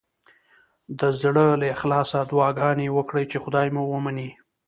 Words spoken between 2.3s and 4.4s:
دعاګانې وکړئ چې خدای مو ومني.